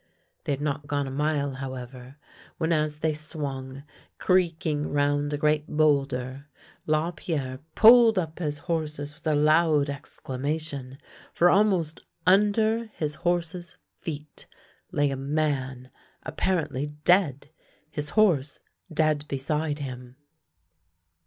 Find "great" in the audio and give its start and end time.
5.37-5.67